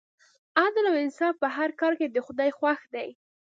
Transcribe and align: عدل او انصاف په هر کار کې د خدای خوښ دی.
عدل 0.61 0.85
او 0.89 0.95
انصاف 1.05 1.35
په 1.43 1.47
هر 1.55 1.69
کار 1.79 1.93
کې 1.99 2.07
د 2.09 2.17
خدای 2.25 2.49
خوښ 2.57 2.79
دی. 2.93 3.09